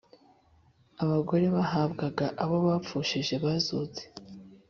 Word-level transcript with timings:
Abagore 1.03 1.45
bahabwaga 1.55 2.25
abo 2.43 2.57
bapfushije 2.65 3.33
bazutse 3.43 4.03